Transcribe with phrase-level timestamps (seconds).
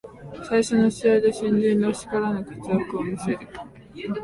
[0.49, 3.37] 最初の試合で新人らしからぬ活躍を見せる